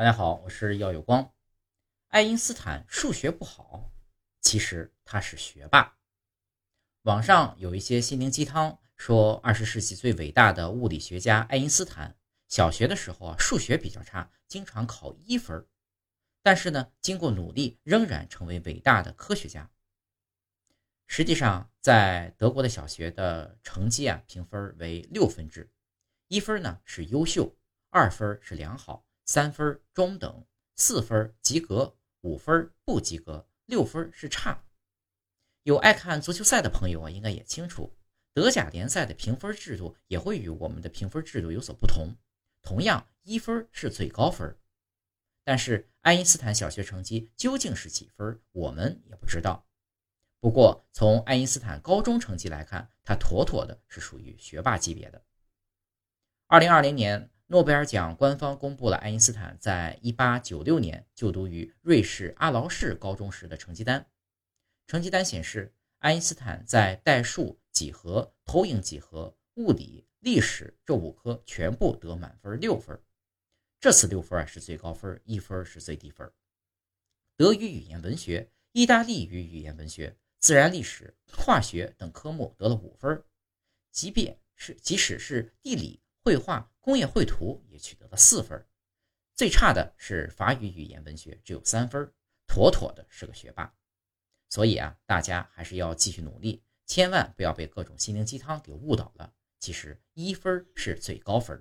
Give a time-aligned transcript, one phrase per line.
[0.00, 1.30] 大家好，我是耀有光。
[2.08, 3.92] 爱因斯坦数学不好，
[4.40, 5.98] 其实他是学霸。
[7.02, 12.16] 网上有一些心灵鸡汤，说二十世纪最伟大的物理学家爱因斯坦
[12.48, 15.66] 小学的时候啊数学比较差，经常考一分，
[16.40, 19.70] 但是呢经过努力仍然成为伟大的科学家。
[21.08, 25.70] 实际上，在德国的小学的成绩啊评分为六分制，
[26.28, 27.54] 一分呢是优秀，
[27.90, 29.04] 二分是良好。
[29.30, 30.44] 三分中等，
[30.74, 34.64] 四分及格，五分不及格，六分是差。
[35.62, 37.96] 有爱看足球赛的朋友啊，应该也清楚，
[38.34, 42.16] 德甲联赛的评分制度也会与我们的评分制度有所不同。
[42.60, 44.58] 同样，一分是最高分，
[45.44, 49.64] 但是爱因斯坦小学成绩究竟是几分，我们也不知道。
[50.40, 55.24] 不过，从爱因斯坦高中成绩来看，他妥妥的是属于学霸级别的。
[56.48, 57.30] 二零二零年。
[57.52, 64.08] 诺贝尔奖官方公布了爱因斯坦在1896年就读于瑞士阿劳士高中时的成绩单。
[64.86, 72.96] 成绩单显示，爱因斯坦在代数、几何、投影几何、物理、历史这五科全部得满分六分。
[73.80, 76.32] 这次六分啊是最高分，一分是最低分。
[77.36, 83.24] 德语语言文学、意大利语语言文学、自然历史、化学等科目得了五分。
[83.90, 86.00] 即便是即使是地理。
[86.30, 88.64] 绘画、工业绘图也取得了四分，
[89.34, 92.08] 最差的是法语语言文学，只有三分，
[92.46, 93.74] 妥妥的是个学霸。
[94.48, 99.34] 所以啊，大家还是要继续努力，千万不要被各种心灵鸡汤给误导了。
[99.58, 101.60] 其实一分是最高分。